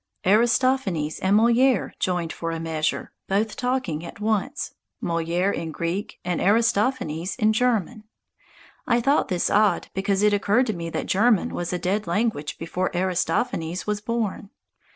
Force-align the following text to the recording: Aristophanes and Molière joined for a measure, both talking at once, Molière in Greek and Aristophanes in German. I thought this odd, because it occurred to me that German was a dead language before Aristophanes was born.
Aristophanes 0.25 1.19
and 1.19 1.37
Molière 1.37 1.91
joined 1.99 2.33
for 2.33 2.49
a 2.49 2.59
measure, 2.59 3.11
both 3.27 3.55
talking 3.55 4.03
at 4.03 4.19
once, 4.19 4.73
Molière 4.99 5.53
in 5.53 5.69
Greek 5.71 6.19
and 6.25 6.41
Aristophanes 6.41 7.35
in 7.35 7.53
German. 7.53 8.05
I 8.87 8.99
thought 8.99 9.27
this 9.27 9.51
odd, 9.51 9.89
because 9.93 10.23
it 10.23 10.33
occurred 10.33 10.65
to 10.65 10.73
me 10.73 10.89
that 10.89 11.05
German 11.05 11.53
was 11.53 11.71
a 11.71 11.77
dead 11.77 12.07
language 12.07 12.57
before 12.57 12.89
Aristophanes 12.97 13.85
was 13.85 14.01
born. 14.01 14.49